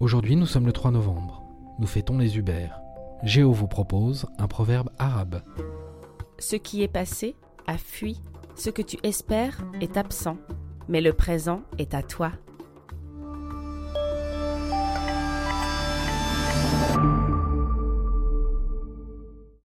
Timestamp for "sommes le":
0.46-0.72